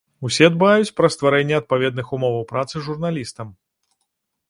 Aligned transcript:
Усе 0.27 0.47
дбаюць 0.55 0.95
пра 1.01 1.09
стварэнне 1.17 1.55
адпаведных 1.61 2.07
умоваў 2.19 2.43
працы 2.55 2.75
журналістам. 2.89 3.47